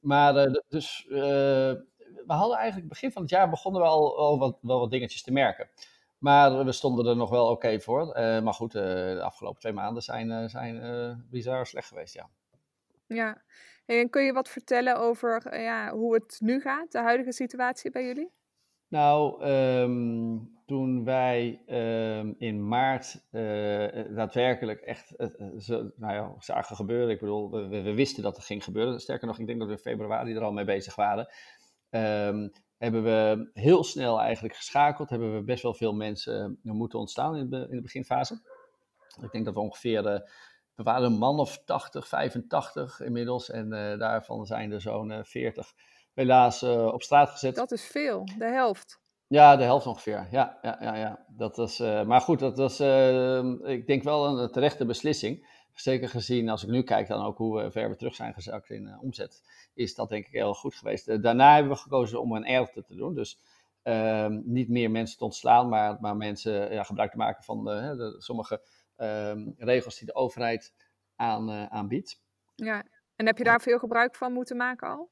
[0.00, 1.84] Maar dus we
[2.26, 5.32] hadden eigenlijk begin van het jaar begonnen we al, al wat, wel wat dingetjes te
[5.32, 5.68] merken.
[6.18, 8.06] Maar we stonden er nog wel oké voor.
[8.06, 12.28] Uh, maar goed, uh, de afgelopen twee maanden zijn, uh, zijn bizar slecht geweest, ja.
[13.06, 13.42] Ja,
[13.86, 18.04] en kun je wat vertellen over ja, hoe het nu gaat, de huidige situatie bij
[18.04, 18.30] jullie?
[18.88, 23.24] Nou, um, toen wij ehm, in maart
[24.14, 25.12] daadwerkelijk echt
[25.58, 27.10] zo, nou ja, zagen gebeuren.
[27.10, 29.00] Ik bedoel, we, we, wisten dat het ging gebeuren.
[29.00, 31.28] Sterker nog, ik denk dat we in februari er al mee bezig waren.
[31.90, 35.10] Um, hebben we heel snel eigenlijk geschakeld.
[35.10, 38.40] Hebben we best wel veel mensen moeten ontstaan in de, in de beginfase.
[39.22, 40.20] Ik denk dat we ongeveer, uh,
[40.74, 43.50] we waren een man of 80, 85 inmiddels.
[43.50, 45.72] En uh, daarvan zijn er zo'n uh, 40
[46.14, 47.54] helaas op straat gezet.
[47.54, 49.00] Dat is veel, de helft.
[49.26, 50.28] Ja, de helft ongeveer.
[50.30, 51.24] Ja, ja, ja, ja.
[51.28, 52.80] Dat was, maar goed, dat was,
[53.62, 55.55] ik denk wel een terechte beslissing.
[55.80, 58.98] Zeker gezien, als ik nu kijk dan ook hoe ver we terug zijn gezakt in
[59.00, 59.42] omzet,
[59.74, 61.22] is dat denk ik heel goed geweest.
[61.22, 63.14] daarna hebben we gekozen om een ERTE te doen.
[63.14, 63.40] Dus
[63.82, 67.68] ehm, niet meer mensen te ontslaan, maar, maar mensen ja, gebruik te maken van
[68.18, 68.60] sommige
[68.96, 70.74] Ehm, regels die de overheid
[71.16, 72.20] aan, uh, aanbiedt.
[72.54, 72.84] Ja,
[73.16, 75.10] en heb je daar veel gebruik van moeten maken al?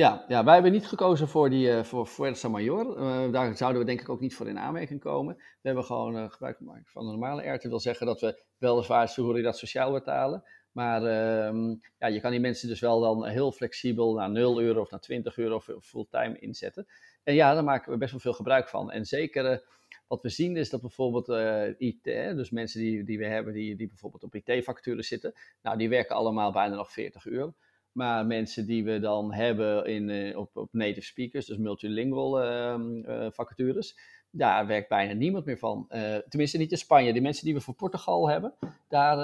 [0.00, 2.98] Ja, ja wij hebben niet gekozen voor, die, uh, voor Fuerza Major.
[2.98, 5.34] Uh, daar zouden we denk ik ook niet voor in aanmerking komen.
[5.36, 7.62] We hebben gewoon gebruik gemaakt van de normale RT.
[7.62, 10.44] Dat wil zeggen dat we weliswaar dat sociaal betalen.
[10.72, 14.80] Maar uh, ja, je kan die mensen dus wel dan heel flexibel naar 0 euro
[14.80, 16.86] of naar 20 euro fulltime inzetten.
[17.22, 18.90] En ja, daar maken we best wel veel gebruik van.
[18.90, 19.62] En zeker
[20.06, 22.04] wat we zien is dat bijvoorbeeld uh, eh, IT,
[22.36, 26.16] dus mensen die, die we hebben die, die bijvoorbeeld op IT-facturen zitten, nou die werken
[26.16, 27.52] allemaal bijna nog 40 uur.
[28.00, 33.26] Maar mensen die we dan hebben in, uh, op, op native speakers, dus multilingual uh,
[33.30, 33.98] vacatures,
[34.30, 35.86] daar werkt bijna niemand meer van.
[36.28, 37.12] tenminste niet in Spanje.
[37.12, 38.54] Die mensen die we voor Portugal hebben,
[38.88, 39.16] daar,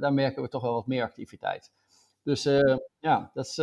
[0.00, 1.72] daar merken we toch wel wat meer activiteit.
[2.22, 2.42] Dus
[2.98, 3.56] ja, dat is,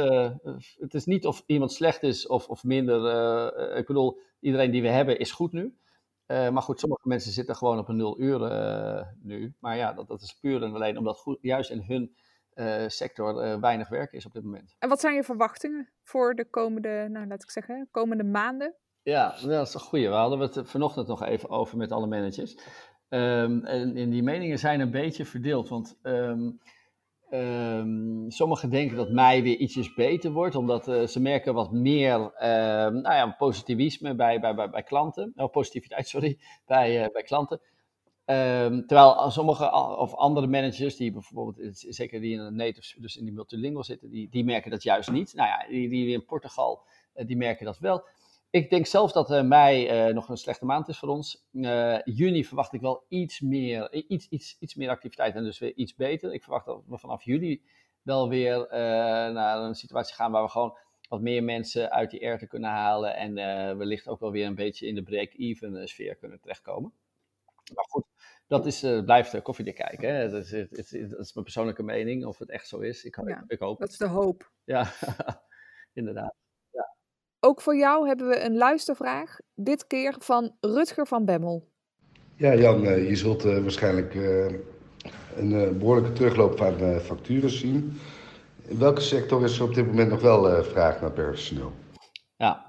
[0.80, 3.78] het is niet of iemand slecht is of, of minder.
[3.78, 5.78] ik bedoel, iedereen die we hebben is goed nu.
[6.28, 8.40] Maar goed, sommige mensen zitten gewoon op een nul uur
[9.22, 9.54] nu.
[9.60, 12.16] Maar ja, dat, dat is puur en alleen omdat goed, juist in hun
[12.56, 14.76] uh, sector weinig werk is op dit moment.
[14.80, 18.76] En wat zijn je verwachtingen voor de komende, nou laat ik zeggen, komende maanden?
[19.04, 20.08] Ja, dat is een goede.
[20.08, 22.56] We hadden het vanochtend nog even over met alle managers.
[23.10, 25.70] Um, en, en, die meningen zijn een beetje verdeeld.
[25.70, 26.60] Want um,
[27.34, 32.20] Um, sommigen denken dat mei weer ietsjes beter wordt, omdat uh, ze merken wat meer
[32.20, 32.30] uh,
[32.88, 35.34] nou ja, positivisme bij, bij, bij, bij klanten.
[35.36, 37.62] Oh, positiviteit, sorry, bij, uh, bij klanten.
[38.26, 43.24] Um, terwijl sommige of andere managers, die bijvoorbeeld, zeker die in een native, dus in
[43.26, 45.34] die multilingual zitten, die, die merken dat juist niet.
[45.34, 46.84] Nou ja, die, die in Portugal,
[47.14, 48.06] eh, die merken dat wel.
[48.50, 51.46] Ik denk zelf dat uh, mei nog een slechte maand is voor ons.
[52.04, 55.96] Juni verwacht ik wel iets meer, iets, iets, iets meer activiteit en dus weer iets
[55.96, 56.34] beter.
[56.34, 57.62] Ik verwacht dat we vanaf juli
[58.02, 58.68] wel weer
[59.34, 60.78] naar een situatie gaan waar we gewoon
[61.10, 63.16] wat meer mensen uit die erte kunnen halen.
[63.16, 63.34] En
[63.78, 66.94] wellicht ook wel weer een beetje in de break-even sfeer kunnen terechtkomen.
[67.74, 68.06] Maar goed,
[68.54, 70.16] dat is, blijft koffiedik kijken.
[70.16, 70.30] Hè.
[70.30, 73.04] Dat, is, het, het, het, is mijn persoonlijke mening, of het echt zo is.
[73.04, 74.52] Ik, ja, ik, ik hoop Dat is de hoop.
[74.64, 74.92] Ja,
[76.00, 76.34] inderdaad.
[77.40, 81.72] Ook voor jou hebben we een luistervraag, dit keer van Rutger van Bemmel.
[82.36, 84.52] Ja, Jan, eh, je zult uh, waarschijnlijk uh,
[85.36, 88.00] een behoorlijke terugloop van factures zien.
[88.68, 91.72] In welke sector is er op dit moment nog wel vraag naar personeel?
[92.36, 92.66] Ja.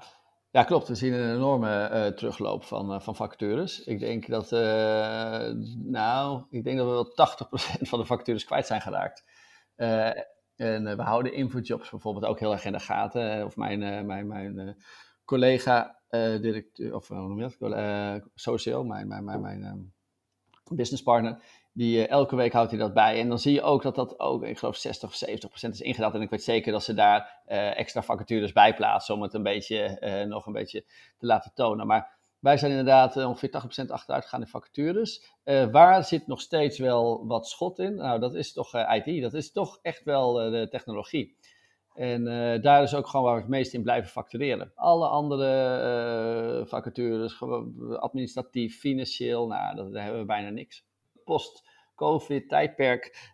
[0.55, 0.87] Ja, klopt.
[0.87, 3.83] We zien een enorme terugloop van, van vacatures.
[3.83, 4.51] Ik denk dat,
[5.83, 7.27] nou, ik denk dat we wel
[7.79, 9.23] 80% van de vacatures kwijt zijn geraakt.
[10.55, 13.45] En eh, we houden infojobs bijvoorbeeld ook heel erg in de gaten.
[13.45, 14.73] Of mijn, uh, mijn, mijn uh,
[15.25, 16.03] collega
[16.41, 18.29] directeur, of hoe noem je dat?
[18.33, 19.93] social, mijn, mijn, mijn, mijn um,
[20.75, 21.43] businesspartner,
[21.75, 23.19] die elke week houdt hij dat bij.
[23.19, 25.81] En dan zie je ook dat dat ook, ik geloof 60 of 70 procent is
[25.81, 26.13] ingedaald.
[26.13, 27.41] En ik weet zeker dat ze daar
[27.75, 30.83] extra vacatures bij plaatsen om het een beetje, nog een beetje
[31.17, 31.87] te laten tonen.
[31.87, 33.49] Maar wij zijn inderdaad ongeveer
[33.85, 35.23] 80% achteruit gegaan in vacatures.
[35.71, 37.95] Waar zit nog steeds wel wat schot in?
[37.95, 39.21] Nou, dat is toch eh, IT.
[39.21, 41.37] Dat is toch echt wel de technologie.
[41.93, 42.23] En
[42.61, 44.71] daar is ook gewoon waar we het meest in blijven factureren.
[44.75, 47.41] Alle andere vacatures,
[47.99, 50.85] administratief, financieel, nou, daar hebben we bijna niks.
[51.25, 53.33] Post-COVID-tijdperk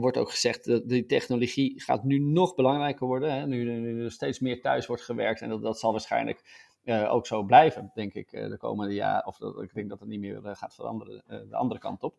[0.00, 3.32] wordt ook gezegd, dat die technologie gaat nu nog belangrijker worden.
[3.32, 3.46] Hè?
[3.46, 7.26] Nu, nu, er steeds meer thuis wordt gewerkt en dat, dat zal waarschijnlijk uh, ook
[7.26, 9.26] zo blijven, denk ik, uh, de komende jaren.
[9.26, 12.14] Of dat, ik denk dat het niet meer gaat veranderen, de andere kant op.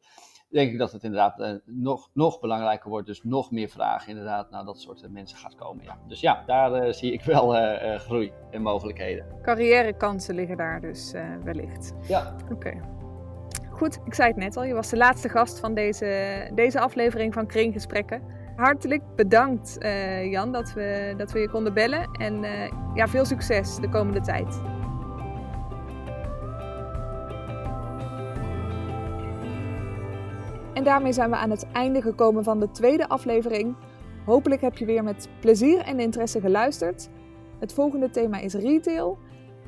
[0.50, 4.66] Denk ik dat het inderdaad nog, nog belangrijker wordt, dus nog meer vragen inderdaad naar
[4.66, 5.84] dat soort mensen gaat komen.
[5.84, 6.00] Ja.
[6.08, 7.50] Dus ja, daar zie ik wel
[7.98, 9.26] groei en mogelijkheden.
[9.42, 11.12] Carrièrekansen liggen daar dus
[11.44, 11.94] wellicht.
[12.08, 12.36] Ja.
[12.52, 12.99] Oké.
[13.80, 17.34] Goed, ik zei het net al, je was de laatste gast van deze, deze aflevering
[17.34, 18.22] van Kringgesprekken
[18.56, 22.10] hartelijk bedankt, uh, Jan, dat we, dat we je konden bellen.
[22.12, 22.52] En uh,
[22.94, 24.62] ja, veel succes de komende tijd.
[30.74, 33.76] En daarmee zijn we aan het einde gekomen van de tweede aflevering.
[34.26, 37.10] Hopelijk heb je weer met plezier en interesse geluisterd.
[37.60, 39.18] Het volgende thema is retail.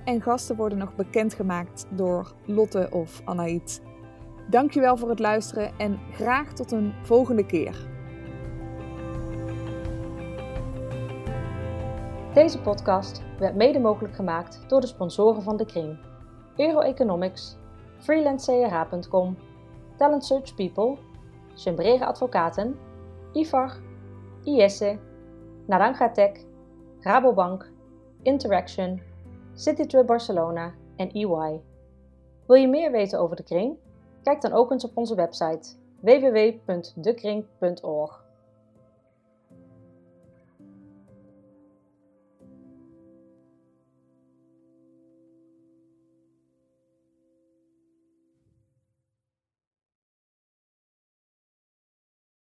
[0.05, 3.81] en gasten worden nog bekendgemaakt door Lotte of Anaït.
[4.51, 7.87] Dankjewel voor het luisteren en graag tot een volgende keer.
[12.33, 15.99] Deze podcast werd mede mogelijk gemaakt door de sponsoren van de Kring.
[16.57, 17.57] Euroeconomics,
[17.97, 19.37] freelancecrh.com,
[19.97, 20.97] Talent Search People,
[21.53, 22.79] Sembrere Advocaten,
[23.33, 23.77] IFAR,
[24.43, 24.97] IESSE,
[25.65, 26.31] Naranja Tech,
[26.99, 27.71] Rabobank,
[28.21, 29.01] Interaction,
[29.53, 31.61] Citytrip Barcelona en EY.
[32.47, 33.77] Wil je meer weten over de kring?
[34.23, 35.69] Kijk dan ook eens op onze website
[35.99, 38.20] www.dekring.org.